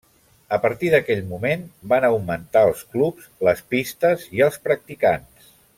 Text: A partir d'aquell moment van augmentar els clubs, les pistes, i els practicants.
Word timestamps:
A 0.55 0.57
partir 0.61 0.87
d'aquell 0.93 1.21
moment 1.33 1.67
van 1.93 2.07
augmentar 2.09 2.65
els 2.71 2.83
clubs, 2.95 3.31
les 3.49 3.65
pistes, 3.75 4.25
i 4.39 4.47
els 4.49 4.63
practicants. 4.69 5.53